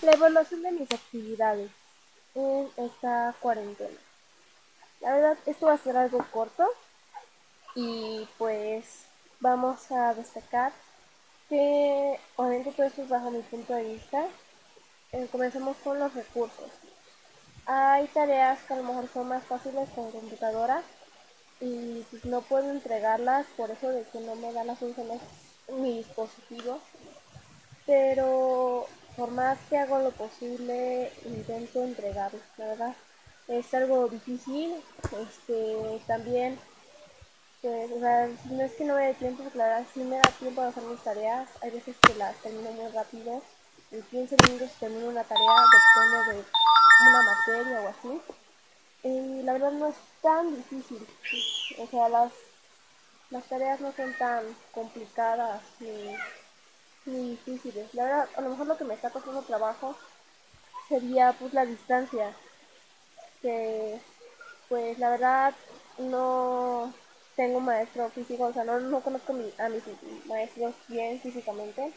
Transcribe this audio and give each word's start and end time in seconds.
La 0.00 0.12
evaluación 0.12 0.62
de 0.62 0.70
mis 0.70 0.92
actividades 0.92 1.70
en 2.36 2.68
esta 2.76 3.34
cuarentena. 3.40 3.98
La 5.00 5.12
verdad, 5.12 5.38
esto 5.44 5.66
va 5.66 5.72
a 5.72 5.78
ser 5.78 5.96
algo 5.96 6.24
corto 6.30 6.68
y 7.74 8.28
pues 8.38 9.06
vamos 9.40 9.90
a 9.90 10.14
destacar 10.14 10.72
que 11.48 12.18
obviamente 12.36 12.70
todo 12.72 12.86
esto 12.86 13.02
es 13.02 13.08
bajo 13.08 13.32
mi 13.32 13.40
punto 13.42 13.74
de 13.74 13.84
vista. 13.94 14.24
Eh, 15.10 15.28
comencemos 15.32 15.76
con 15.82 15.98
los 15.98 16.14
recursos. 16.14 16.70
Hay 17.66 18.06
tareas 18.08 18.60
que 18.68 18.74
a 18.74 18.76
lo 18.76 18.84
mejor 18.84 19.08
son 19.12 19.28
más 19.28 19.42
fáciles 19.44 19.88
con 19.96 20.12
computadora 20.12 20.80
y 21.60 22.02
pues, 22.10 22.24
no 22.24 22.40
puedo 22.42 22.70
entregarlas 22.70 23.46
por 23.56 23.70
eso 23.72 23.88
de 23.88 24.04
que 24.04 24.20
no 24.20 24.36
me 24.36 24.52
dan 24.52 24.68
las 24.68 24.78
funciones 24.78 25.20
mi 25.68 25.98
dispositivo. 25.98 26.78
Pero 27.84 28.86
por 29.18 29.32
más 29.32 29.58
que 29.68 29.76
hago 29.76 29.98
lo 29.98 30.12
posible, 30.12 31.12
intento 31.24 31.82
entregarlo, 31.82 32.38
la 32.56 32.66
verdad. 32.66 32.96
Es 33.48 33.74
algo 33.74 34.08
difícil, 34.08 34.76
este, 35.20 36.00
también, 36.06 36.56
pues, 37.60 37.90
o 37.90 37.98
sea, 37.98 38.28
no 38.44 38.62
es 38.62 38.72
que 38.74 38.84
no 38.84 38.94
me 38.94 39.06
dé 39.06 39.14
tiempo, 39.14 39.42
la 39.54 39.64
verdad 39.64 39.86
sí 39.92 40.00
me 40.04 40.18
da 40.18 40.30
tiempo 40.38 40.62
de 40.62 40.68
hacer 40.68 40.84
mis 40.84 41.02
tareas, 41.02 41.48
hay 41.60 41.70
veces 41.72 41.96
que 42.06 42.14
las 42.14 42.36
termino 42.36 42.70
muy 42.70 42.92
rápido, 42.92 43.42
en 43.90 44.02
15 44.02 44.36
minutos 44.46 44.70
termino 44.78 45.08
una 45.08 45.24
tarea, 45.24 45.64
depende 45.96 46.34
de 46.34 46.44
una 47.08 47.22
materia 47.22 47.80
o 47.80 47.88
así, 47.88 48.20
y 49.02 49.42
la 49.42 49.54
verdad 49.54 49.72
no 49.72 49.88
es 49.88 49.96
tan 50.22 50.54
difícil, 50.54 51.04
o 51.78 51.86
sea, 51.88 52.08
las, 52.08 52.32
las 53.30 53.44
tareas 53.44 53.80
no 53.80 53.92
son 53.92 54.16
tan 54.16 54.44
complicadas 54.72 55.60
ni 55.80 56.14
muy 57.08 57.30
difíciles. 57.30 57.92
La 57.94 58.04
verdad, 58.04 58.28
a 58.36 58.40
lo 58.40 58.50
mejor 58.50 58.66
lo 58.66 58.76
que 58.76 58.84
me 58.84 58.94
está 58.94 59.10
costando 59.10 59.42
trabajo 59.42 59.96
sería 60.88 61.32
pues 61.38 61.52
la 61.54 61.66
distancia. 61.66 62.32
Que 63.42 64.00
pues 64.68 64.98
la 64.98 65.10
verdad 65.10 65.54
no 65.98 66.92
tengo 67.36 67.60
maestro 67.60 68.10
físico, 68.10 68.44
o 68.44 68.52
sea, 68.52 68.64
no, 68.64 68.80
no 68.80 69.00
conozco 69.00 69.32
a 69.32 69.68
mis 69.68 69.82
maestros 70.26 70.74
bien 70.88 71.20
físicamente. 71.20 71.92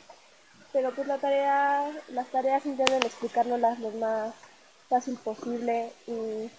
Pero 0.74 0.92
pues 0.92 1.08
la 1.08 1.18
tarea, 1.18 1.92
las 2.10 2.28
tareas 2.28 2.66
intenten 2.66 3.04
explicárnoslas 3.04 3.80
lo 3.80 3.92
más 3.92 4.34
fácil 4.90 5.18
posible 5.18 5.92
y 6.08 6.50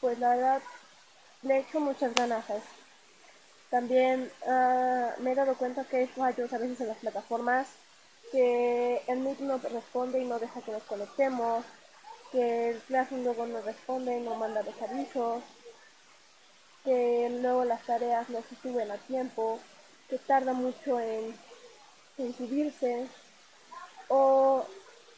pues 0.00 0.18
la 0.18 0.30
verdad 0.30 0.62
le 1.42 1.58
echo 1.58 1.80
muchas 1.80 2.14
ganas. 2.14 2.44
También 3.74 4.30
uh, 4.46 5.20
me 5.20 5.32
he 5.32 5.34
dado 5.34 5.56
cuenta 5.56 5.82
que 5.82 5.96
hay 5.96 6.06
fallos 6.06 6.52
a 6.52 6.58
veces 6.58 6.80
en 6.80 6.86
las 6.86 6.98
plataformas, 6.98 7.66
que 8.30 9.02
el 9.08 9.18
Meet 9.18 9.40
no 9.40 9.58
responde 9.58 10.20
y 10.20 10.24
no 10.24 10.38
deja 10.38 10.60
que 10.60 10.70
nos 10.70 10.84
conectemos, 10.84 11.64
que 12.30 12.70
el 12.70 12.78
Classroom 12.82 13.24
luego 13.24 13.46
no 13.46 13.60
responde 13.62 14.16
y 14.16 14.20
no 14.20 14.36
manda 14.36 14.62
los 14.62 14.80
avisos, 14.80 15.42
que 16.84 17.36
luego 17.42 17.64
las 17.64 17.84
tareas 17.84 18.28
no 18.28 18.38
se 18.48 18.54
suben 18.62 18.92
a 18.92 18.96
tiempo, 18.96 19.58
que 20.08 20.18
tarda 20.18 20.52
mucho 20.52 21.00
en, 21.00 21.34
en 22.18 22.32
subirse, 22.32 23.08
o 24.06 24.64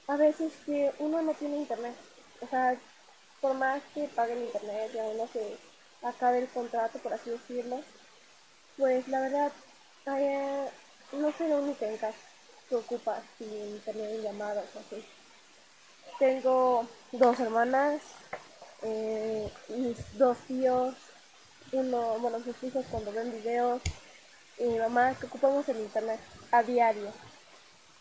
a 0.06 0.16
veces 0.16 0.54
que 0.64 0.94
uno 0.98 1.20
no 1.20 1.34
tiene 1.34 1.58
internet. 1.58 1.94
O 2.40 2.46
sea, 2.48 2.74
por 3.42 3.52
más 3.52 3.82
que 3.92 4.08
pague 4.14 4.32
el 4.32 4.44
internet 4.44 4.92
y 4.94 4.96
uno 4.96 5.28
se 5.30 5.58
acabe 6.00 6.38
el 6.38 6.48
contrato, 6.48 6.98
por 7.00 7.12
así 7.12 7.28
decirlo, 7.28 7.82
pues 8.76 9.08
la 9.08 9.20
verdad, 9.20 9.52
eh, 10.06 10.68
no 11.12 11.32
soy 11.32 11.48
la 11.48 11.56
única 11.56 11.86
en 11.86 11.96
casa 11.96 12.18
que 12.68 12.76
ocupa 12.76 13.22
sin 13.38 13.52
internet 13.52 14.10
en 14.14 14.22
llamadas 14.22 14.66
así. 14.76 15.04
Tengo 16.18 16.86
dos 17.12 17.40
hermanas, 17.40 18.00
eh, 18.82 19.50
mis 19.68 20.18
dos 20.18 20.38
tíos, 20.46 20.94
uno, 21.72 22.18
bueno, 22.18 22.40
sus 22.40 22.62
hijos 22.62 22.84
cuando 22.90 23.12
ven 23.12 23.32
videos, 23.32 23.82
y 24.58 24.64
mi 24.64 24.78
mamá 24.78 25.14
que 25.14 25.26
ocupamos 25.26 25.68
el 25.68 25.80
internet 25.80 26.20
a 26.50 26.62
diario. 26.62 27.12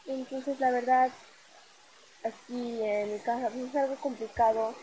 Entonces 0.06 0.60
la 0.60 0.72
verdad, 0.72 1.12
aquí 2.24 2.82
en 2.82 3.14
mi 3.14 3.20
casa 3.20 3.50
pues, 3.50 3.70
es 3.70 3.76
algo 3.76 3.96
complicado 3.96 4.76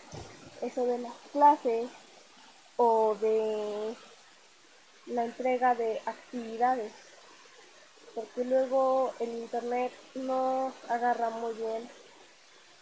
eso 0.61 0.87
de 0.87 0.99
las 0.99 1.13
clases 1.33 1.89
o 2.77 3.15
de 3.17 3.95
la 5.07 5.25
entrega 5.25 5.75
de 5.75 6.01
actividades, 6.07 6.93
porque 8.15 8.45
luego 8.45 9.13
el 9.21 9.31
internet 9.31 9.93
no 10.15 10.73
agarra 10.89 11.31
muy 11.31 11.55
bien 11.55 11.89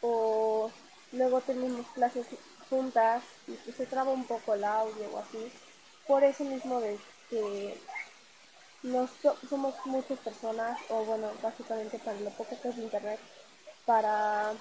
o 0.03 0.71
luego 1.13 1.41
tenemos 1.41 1.87
clases 1.89 2.27
juntas 2.69 3.23
y 3.47 3.73
se 3.73 3.87
traba 3.87 4.11
un 4.11 4.25
poco 4.25 4.55
el 4.55 4.65
audio 4.65 5.11
o 5.13 5.19
así. 5.19 5.53
Por 6.07 6.25
eso 6.25 6.45
mismo 6.45 6.81
de 6.81 6.99
que 7.29 7.79
no 8.83 9.09
somos 9.49 9.75
muchas 9.85 10.19
personas, 10.21 10.79
o 10.89 11.05
bueno, 11.05 11.31
básicamente 11.43 11.99
para 11.99 12.19
lo 12.21 12.31
poco 12.31 12.59
que 12.61 12.69
es 12.69 12.79
internet, 12.79 13.21
para 13.85 14.53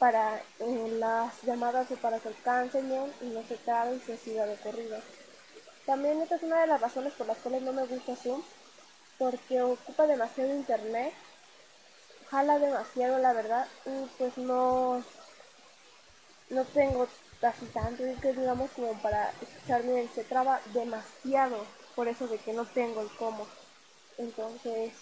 para 0.00 0.40
en 0.60 0.98
las 0.98 1.42
llamadas 1.42 1.88
para 2.00 2.18
que 2.18 2.28
alcancen 2.28 2.88
bien 2.88 3.12
y 3.20 3.26
no 3.26 3.42
se 3.46 3.56
trabe 3.56 3.96
y 3.96 4.00
se 4.00 4.16
siga 4.16 4.46
de 4.46 4.56
corrido. 4.56 4.98
También 5.84 6.22
esta 6.22 6.36
es 6.36 6.42
una 6.42 6.62
de 6.62 6.68
las 6.68 6.80
razones 6.80 7.12
por 7.12 7.26
las 7.26 7.36
cuales 7.36 7.60
no 7.62 7.74
me 7.74 7.84
gusta 7.84 8.16
Zoom, 8.16 8.42
porque 9.18 9.60
ocupa 9.60 10.06
demasiado 10.06 10.54
internet, 10.54 11.12
jala 12.30 12.58
demasiado 12.58 13.18
la 13.18 13.34
verdad 13.34 13.68
y 13.84 14.06
pues 14.16 14.38
no, 14.38 15.04
no 16.48 16.64
tengo 16.64 17.06
casi 17.38 17.66
tanto 17.66 18.02
que 18.22 18.32
digamos 18.32 18.70
como 18.70 18.94
para 19.02 19.30
escuchar 19.42 19.82
bien, 19.82 20.08
se 20.14 20.24
traba 20.24 20.62
demasiado 20.72 21.66
por 21.94 22.08
eso 22.08 22.26
de 22.26 22.38
que 22.38 22.54
no 22.54 22.64
tengo 22.64 23.02
el 23.02 23.10
cómo. 23.18 23.46
Entonces, 24.16 24.94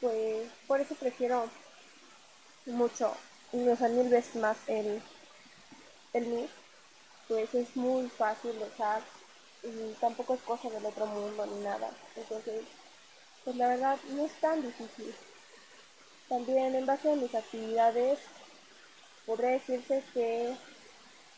pues 0.00 0.48
por 0.66 0.80
eso 0.80 0.96
prefiero 0.96 1.48
mucho 2.66 3.14
o 3.52 3.76
sea, 3.76 3.88
mil 3.88 4.08
veces 4.08 4.36
más 4.36 4.56
el, 4.66 5.00
el 6.12 6.48
pues 7.28 7.54
es 7.54 7.76
muy 7.76 8.08
fácil 8.08 8.58
de 8.58 8.64
usar 8.64 9.02
y 9.62 9.92
tampoco 10.00 10.34
es 10.34 10.40
cosa 10.42 10.70
del 10.70 10.84
otro 10.84 11.06
mundo 11.06 11.46
ni 11.46 11.62
nada. 11.62 11.90
Entonces, 12.14 12.64
pues 13.44 13.56
la 13.56 13.68
verdad 13.68 13.98
no 14.10 14.24
es 14.24 14.32
tan 14.40 14.62
difícil. 14.62 15.14
También 16.28 16.74
en 16.74 16.86
base 16.86 17.10
a 17.10 17.16
mis 17.16 17.34
actividades, 17.34 18.18
podría 19.24 19.50
decirse 19.50 20.02
que 20.14 20.56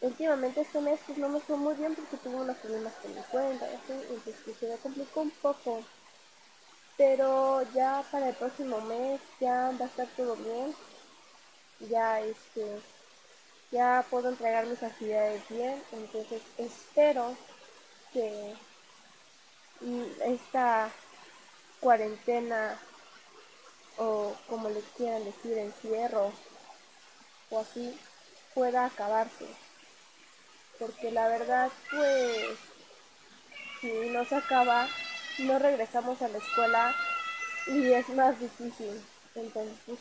últimamente 0.01 0.61
este 0.61 0.81
mes 0.81 1.01
pues 1.07 1.19
no 1.19 1.29
me 1.29 1.41
fue 1.41 1.57
muy 1.57 1.75
bien 1.75 1.95
porque 1.95 2.17
tuve 2.19 2.37
unos 2.37 2.57
problemas 2.59 2.93
con 3.03 3.15
mi 3.15 3.23
cuenta 3.23 3.67
y 3.67 3.75
así, 3.75 3.93
entonces 3.93 4.37
pues, 4.45 4.57
se 4.59 4.69
me 4.69 4.77
complicó 4.77 5.21
un 5.23 5.31
poco. 5.31 5.83
Pero 6.97 7.63
ya 7.75 8.05
para 8.11 8.31
el 8.31 8.35
próximo 8.35 8.81
mes 8.83 9.21
ya 9.41 9.73
va 9.79 9.85
a 9.85 9.89
estar 9.89 10.09
todo 10.17 10.35
bien 10.37 10.75
ya 11.81 12.21
este 12.21 12.81
ya 13.71 14.05
puedo 14.11 14.31
entregar 14.31 14.67
mis 14.67 14.83
actividades 14.83 15.43
bien 15.49 15.83
entonces 15.93 16.43
espero 16.57 17.37
que 18.13 18.55
esta 20.25 20.91
cuarentena 21.81 22.79
o 23.99 24.35
como 24.49 24.69
le 24.69 24.81
quieran 24.97 25.25
decir 25.25 25.59
encierro 25.59 26.33
o 27.51 27.61
así 27.61 27.99
pueda 28.55 28.87
acabarse. 28.87 29.47
Porque 30.79 31.11
la 31.11 31.29
verdad 31.29 31.71
pues 31.91 32.59
si 33.81 34.11
no 34.11 34.25
se 34.25 34.37
acaba 34.37 34.89
no 35.39 35.59
regresamos 35.59 36.21
a 36.23 36.29
la 36.29 36.39
escuela 36.39 36.95
y 37.67 37.93
es 37.93 38.09
más 38.11 38.39
difícil. 38.41 39.03
Entonces 39.35 39.77
pues, 39.87 39.99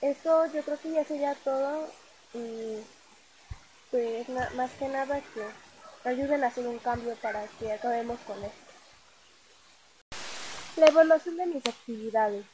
eso 0.00 0.46
yo 0.46 0.62
creo 0.62 0.78
que 0.80 0.92
ya 0.92 1.04
sería 1.04 1.34
todo 1.36 1.88
y 2.34 2.78
pues 3.90 4.28
más 4.28 4.70
que 4.78 4.88
nada 4.88 5.20
que 5.20 6.08
ayuden 6.08 6.44
a 6.44 6.46
hacer 6.46 6.66
un 6.66 6.78
cambio 6.78 7.14
para 7.16 7.46
que 7.58 7.72
acabemos 7.72 8.18
con 8.20 8.42
esto. 8.42 8.70
La 10.76 10.86
evaluación 10.86 11.36
de 11.36 11.46
mis 11.46 11.66
actividades 11.66 12.46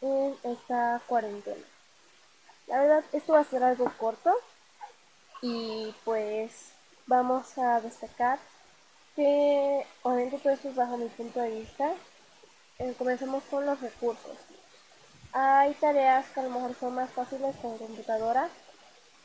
en 0.00 0.36
esta 0.42 1.00
cuarentena. 1.06 1.64
La 2.66 2.80
verdad, 2.80 3.04
esto 3.12 3.32
va 3.32 3.40
a 3.40 3.44
ser 3.44 3.62
algo 3.62 3.90
corto 3.98 4.34
y 5.40 5.94
pues 6.04 6.72
vamos 7.06 7.56
a 7.58 7.80
destacar 7.80 8.38
que 9.16 9.86
obviamente 10.02 10.38
todo 10.38 10.52
esto 10.52 10.68
es 10.68 10.74
bajo 10.74 10.96
mi 10.96 11.08
punto 11.08 11.40
de 11.40 11.60
vista. 11.60 11.92
Eh, 12.78 12.94
comencemos 12.98 13.42
con 13.44 13.64
los 13.64 13.80
recursos. 13.80 14.36
Hay 15.32 15.72
tareas 15.74 16.26
que 16.28 16.40
a 16.40 16.42
lo 16.44 16.50
mejor 16.50 16.74
son 16.78 16.94
más 16.94 17.10
fáciles 17.10 17.56
con 17.56 17.78
computadora 17.78 18.48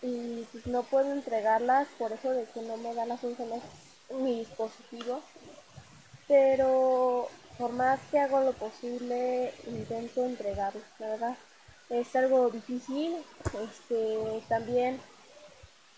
y 0.02 0.44
pues, 0.52 0.66
no 0.68 0.84
puedo 0.84 1.12
entregarlas 1.12 1.88
por 1.98 2.12
eso 2.12 2.32
de 2.32 2.46
que 2.46 2.62
no 2.62 2.78
me 2.78 2.94
dan 2.94 3.10
las 3.10 3.20
funciones 3.20 3.62
mi 4.10 4.40
dispositivo. 4.40 5.22
Pero 6.28 7.30
por 7.58 7.72
más 7.74 8.00
que 8.12 8.20
hago 8.20 8.42
lo 8.42 8.54
posible, 8.54 9.54
intento 9.66 10.26
entregarlas, 10.26 10.84
la 11.00 11.08
verdad. 11.08 11.38
es 11.90 12.16
algo 12.16 12.50
difícil, 12.50 13.18
este, 13.64 14.44
también, 14.50 15.00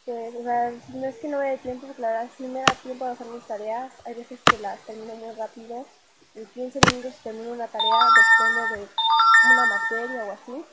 pues, 0.06 0.36
o 0.36 0.44
sea, 0.44 0.72
no 0.94 1.06
es 1.06 1.16
que 1.18 1.28
no 1.28 1.40
me 1.40 1.52
dé 1.52 1.58
tiempo, 1.58 1.88
verdad 1.98 2.30
sí 2.38 2.44
me 2.44 2.60
da 2.60 2.76
tiempo 2.84 3.06
de 3.06 3.12
hacer 3.12 3.28
mis 3.28 3.46
tareas, 3.48 3.92
hay 4.06 4.14
veces 4.14 4.40
que 4.46 4.58
las 4.60 4.80
termino 4.82 5.16
muy 5.16 5.36
rápido, 5.36 5.86
en 6.36 6.46
15 6.46 6.80
minutos 6.80 7.14
termino 7.24 7.52
una 7.52 7.68
tarea, 7.68 8.08
depende 8.16 8.78
de 8.78 8.90
una 9.52 9.66
materia 9.66 10.26
o 10.26 10.32
así, 10.32 10.66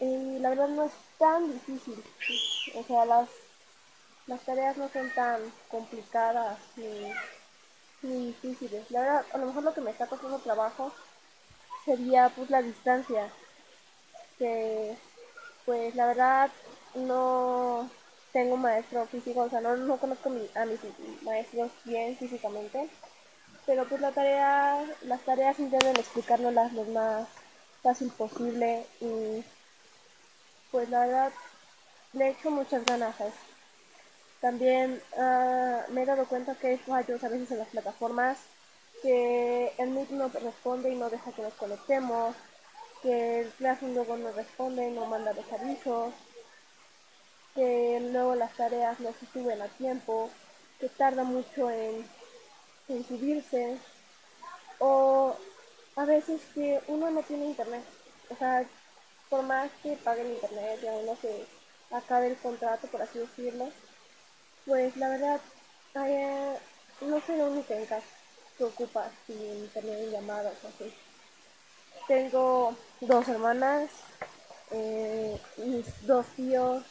y 0.00 0.38
la 0.38 0.50
verdad 0.50 0.68
no 0.68 0.84
es 0.84 0.92
tan 1.18 1.52
difícil, 1.52 2.02
o 2.74 2.82
sea, 2.84 3.04
las, 3.04 3.28
las 4.26 4.40
tareas 4.42 4.76
no 4.76 4.88
son 4.88 5.10
tan 5.10 5.40
complicadas 5.70 6.58
ni, 6.76 7.12
ni 8.02 8.26
difíciles, 8.26 8.90
la 8.90 9.00
verdad, 9.00 9.26
a 9.32 9.38
lo 9.38 9.46
mejor 9.46 9.62
lo 9.62 9.74
que 9.74 9.80
me 9.80 9.90
está 9.90 10.06
costando 10.06 10.38
trabajo 10.38 10.92
sería 11.84 12.28
pues 12.30 12.50
la 12.50 12.62
distancia, 12.62 13.30
que 14.38 14.96
pues 15.64 15.94
la 15.94 16.06
verdad 16.06 16.50
no 16.94 17.88
tengo 18.32 18.56
maestro 18.56 19.06
físico, 19.06 19.42
o 19.42 19.50
sea, 19.50 19.60
no, 19.60 19.76
no 19.76 19.98
conozco 19.98 20.30
a 20.54 20.64
mis 20.64 20.80
maestros 21.22 21.70
bien 21.84 22.16
físicamente, 22.16 22.88
pero 23.66 23.86
pues 23.88 24.00
la 24.00 24.12
tarea, 24.12 24.84
las 25.02 25.20
tareas 25.22 25.58
intenten 25.58 25.96
explicárnoslas 25.96 26.72
lo 26.72 26.84
más 26.84 27.28
fácil 27.82 28.10
posible 28.10 28.86
y 29.00 29.44
pues 30.70 30.88
la 30.88 31.00
verdad 31.06 31.32
le 32.12 32.30
echo 32.30 32.50
muchas 32.50 32.84
ganas. 32.84 33.14
También 34.40 35.00
uh, 35.16 35.92
me 35.92 36.02
he 36.02 36.06
dado 36.06 36.26
cuenta 36.26 36.54
que 36.56 36.68
hay 36.68 36.78
fallos 36.78 37.22
a 37.22 37.28
veces 37.28 37.52
en 37.52 37.58
las 37.58 37.68
plataformas, 37.68 38.38
que 39.02 39.72
el 39.78 39.90
Meet 39.90 40.10
no 40.10 40.28
responde 40.28 40.90
y 40.90 40.96
no 40.96 41.08
deja 41.10 41.32
que 41.32 41.42
nos 41.42 41.54
conectemos, 41.54 42.34
que 43.02 43.40
el 43.40 43.50
Classroom 43.50 43.94
luego 43.94 44.16
no 44.16 44.32
responde, 44.32 44.90
no 44.90 45.06
manda 45.06 45.32
los 45.32 45.52
avisos, 45.52 46.12
que 47.54 48.00
luego 48.12 48.34
las 48.34 48.52
tareas 48.54 48.98
no 49.00 49.10
se 49.12 49.26
suben 49.26 49.60
a 49.62 49.68
tiempo, 49.68 50.30
que 50.80 50.88
tarda 50.88 51.22
mucho 51.22 51.70
en, 51.70 52.04
en 52.92 53.06
subirse, 53.06 53.78
o 54.78 55.36
a 55.96 56.04
veces 56.04 56.40
que 56.54 56.80
uno 56.88 57.10
no 57.10 57.22
tiene 57.22 57.46
internet, 57.46 57.84
o 58.30 58.36
sea, 58.36 58.64
por 59.28 59.42
más 59.42 59.70
que 59.82 59.96
pague 59.96 60.22
el 60.22 60.32
internet 60.32 60.80
y 60.82 60.86
uno 60.86 61.16
se 61.20 61.46
acabe 61.90 62.28
el 62.28 62.36
contrato, 62.36 62.86
por 62.88 63.02
así 63.02 63.18
decirlo, 63.18 63.68
pues 64.66 64.96
la 64.96 65.08
verdad, 65.08 65.40
eh, 65.94 66.58
no 67.00 67.20
soy 67.20 67.36
la 67.36 67.44
única 67.44 67.74
en 67.74 67.86
casa 67.86 68.06
que 68.56 68.64
ocupa 68.64 69.10
sin 69.26 69.40
internet 69.40 69.98
en 70.00 70.10
llamadas 70.10 70.54
así. 70.64 70.92
Tengo 72.06 72.76
dos 73.00 73.28
hermanas, 73.28 73.90
eh, 74.70 75.40
mis 75.58 76.06
dos 76.06 76.26
tíos, 76.36 76.84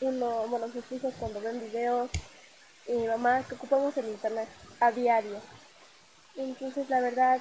uno, 0.00 0.48
bueno, 0.48 0.68
sus 0.72 0.90
hijos 0.92 1.14
cuando 1.18 1.40
ven 1.40 1.60
videos, 1.60 2.10
y 2.86 2.92
mi 2.92 3.06
mamá 3.06 3.42
que 3.44 3.54
ocupamos 3.54 3.96
el 3.96 4.08
internet 4.08 4.48
a 4.80 4.90
diario. 4.90 5.40
Entonces 6.36 6.88
la 6.90 7.00
verdad, 7.00 7.40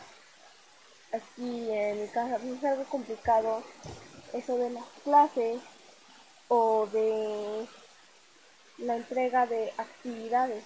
aquí 1.11 1.71
en 1.71 2.01
mi 2.01 2.07
casa 2.09 2.37
pues, 2.37 2.57
es 2.57 2.63
algo 2.63 2.83
complicado 2.85 3.63
eso 4.33 4.57
de 4.57 4.69
las 4.69 4.85
clases 5.03 5.61
o 6.47 6.87
de 6.87 7.67
la 8.77 8.95
entrega 8.95 9.45
de 9.45 9.73
actividades 9.77 10.63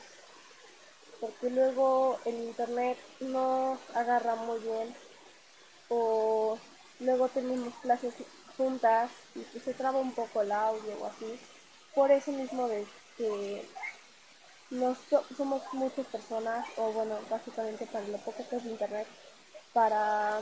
porque 1.19 1.50
luego 1.50 2.19
el 2.25 2.36
internet 2.36 2.98
no 3.19 3.77
agarra 3.94 4.36
muy 4.36 4.60
bien 4.60 4.95
o 5.89 6.57
luego 7.00 7.30
tenemos 7.30 7.74
clases 7.81 8.13
juntas 8.57 9.12
y 9.36 9.42
que 9.42 9.60
se 9.60 9.74
traba 9.74 10.00
un 10.00 10.13
poco 10.13 10.42
el 10.42 10.51
audio 10.51 10.98
o 11.01 11.06
así. 11.06 11.39
Por 11.94 12.12
eso 12.12 12.31
mismo 12.31 12.68
de 12.68 12.86
que 13.18 13.66
no 14.71 14.95
somos 15.38 15.62
muchas 15.73 16.06
personas, 16.07 16.67
o 16.77 16.91
bueno, 16.91 17.17
básicamente 17.29 17.85
para 17.88 18.07
lo 18.07 18.17
poco 18.19 18.47
que 18.50 18.56
es 18.57 18.65
internet, 18.65 19.07
para 19.73 20.41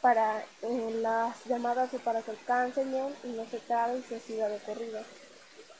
para 0.00 0.42
las 0.62 1.44
llamadas 1.44 1.92
o 1.92 1.98
para 1.98 2.22
que 2.22 2.30
alcancen 2.30 2.90
bien 2.90 3.14
y 3.22 3.28
no 3.28 3.44
se 3.46 3.58
trabe 3.60 3.98
y 3.98 4.02
se 4.02 4.18
siga 4.18 4.48
de 4.48 4.58
corrido. 4.60 5.02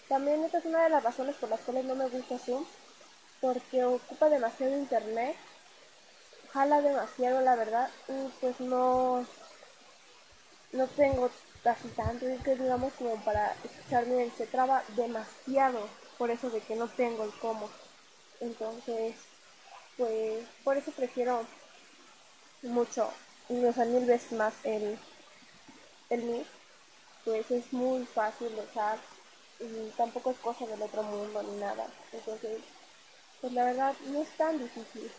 También 0.08 0.44
esta 0.44 0.58
es 0.58 0.66
una 0.66 0.82
de 0.84 0.90
las 0.90 1.02
razones 1.02 1.36
por 1.36 1.48
las 1.48 1.60
cuales 1.60 1.86
no 1.86 1.94
me 1.94 2.08
gusta 2.08 2.38
Zoom, 2.38 2.66
porque 3.40 3.84
ocupa 3.84 4.28
demasiado 4.28 4.76
internet 4.76 5.36
jala 6.52 6.80
demasiado 6.80 7.40
la 7.40 7.54
verdad 7.54 7.88
y 8.08 8.28
pues 8.40 8.60
no 8.60 9.24
no 10.72 10.86
tengo 10.88 11.30
casi 11.62 11.88
tanto 11.88 12.26
que 12.44 12.56
digamos 12.56 12.92
como 12.94 13.16
para 13.22 13.54
escucharme 13.64 14.16
bien 14.16 14.32
se 14.36 14.46
traba 14.46 14.82
demasiado 14.96 15.88
por 16.18 16.30
eso 16.30 16.50
de 16.50 16.60
que 16.60 16.76
no 16.76 16.88
tengo 16.88 17.24
el 17.24 17.32
cómo. 17.40 17.68
Entonces 18.40 19.14
pues 19.96 20.44
por 20.64 20.76
eso 20.76 20.90
prefiero 20.92 21.44
mucho 22.62 23.10
y 23.48 23.64
o 23.64 23.72
sea 23.72 23.84
mil 23.84 24.06
veces 24.06 24.32
más 24.32 24.54
el 24.64 24.98
el 26.08 26.22
Meet 26.22 26.46
pues 27.24 27.50
es 27.50 27.72
muy 27.72 28.06
fácil 28.06 28.54
de 28.54 28.62
usar 28.62 28.98
y 29.60 29.90
tampoco 29.96 30.30
es 30.30 30.38
cosa 30.38 30.66
del 30.66 30.80
otro 30.80 31.02
mundo 31.02 31.42
ni 31.42 31.60
nada. 31.60 31.86
Entonces 32.12 32.60
pues 33.40 33.52
la 33.52 33.64
verdad 33.64 33.94
no 34.06 34.22
es 34.22 34.28
tan 34.36 34.58
difícil. 34.58 35.10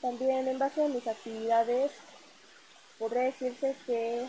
También 0.00 0.46
en 0.48 0.58
base 0.58 0.84
a 0.84 0.88
mis 0.88 1.06
actividades, 1.06 1.90
podría 2.98 3.22
decirse 3.22 3.74
que 3.86 4.28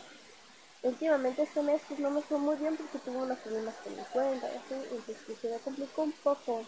últimamente 0.87 1.43
este 1.43 1.61
mes 1.61 1.81
pues, 1.87 1.99
no 1.99 2.09
me 2.09 2.21
fue 2.21 2.37
muy 2.37 2.55
bien 2.57 2.77
porque 2.77 2.99
tuve 2.99 3.17
unos 3.17 3.37
problemas 3.39 3.75
con 3.83 3.95
mi 3.95 4.03
cuenta, 4.03 4.47
y 4.49 4.55
entonces 4.55 5.17
pues, 5.25 5.39
se 5.39 5.49
me 5.49 5.57
complicó 5.59 6.03
un 6.03 6.11
poco. 6.11 6.65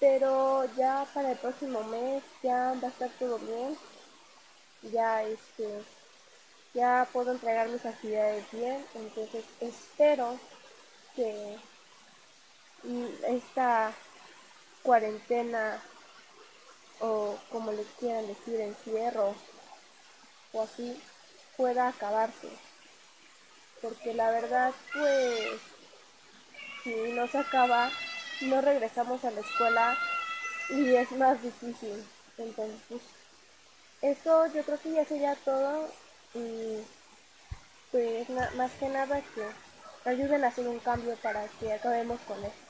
Pero 0.00 0.64
ya 0.76 1.06
para 1.12 1.32
el 1.32 1.38
próximo 1.38 1.82
mes 1.84 2.22
ya 2.42 2.74
va 2.82 2.88
a 2.88 2.90
estar 2.90 3.10
todo 3.18 3.38
bien. 3.38 3.76
Ya 4.92 5.24
este 5.24 5.82
ya 6.74 7.08
puedo 7.12 7.32
entregar 7.32 7.68
mis 7.68 7.84
actividades 7.84 8.44
bien, 8.52 8.84
entonces 8.94 9.44
espero 9.60 10.38
que 11.16 11.58
esta 13.26 13.92
cuarentena 14.84 15.82
o 17.00 17.36
como 17.50 17.72
le 17.72 17.82
quieran 17.98 18.26
decir, 18.28 18.60
encierro 18.60 19.34
o 20.52 20.62
así, 20.62 21.02
pueda 21.56 21.88
acabarse. 21.88 22.67
Porque 23.82 24.14
la 24.14 24.30
verdad, 24.30 24.72
pues, 24.92 25.60
si 26.82 26.90
no 27.12 27.26
se 27.28 27.38
acaba, 27.38 27.90
no 28.40 28.60
regresamos 28.60 29.24
a 29.24 29.30
la 29.30 29.40
escuela 29.40 29.96
y 30.68 30.94
es 30.94 31.10
más 31.12 31.42
difícil. 31.42 32.04
Entonces, 32.38 32.80
pues, 32.88 33.02
eso 34.00 34.46
yo 34.54 34.62
creo 34.62 34.78
que 34.80 34.92
ya 34.92 35.04
sería 35.04 35.34
todo 35.44 35.88
y 36.34 36.84
pues 37.90 38.28
más 38.28 38.70
que 38.78 38.88
nada 38.88 39.20
que 39.34 40.08
ayuden 40.08 40.44
a 40.44 40.48
hacer 40.48 40.68
un 40.68 40.78
cambio 40.78 41.16
para 41.16 41.46
que 41.58 41.72
acabemos 41.72 42.20
con 42.28 42.38
esto. 42.44 42.67